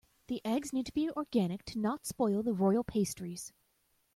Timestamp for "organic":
1.11-1.63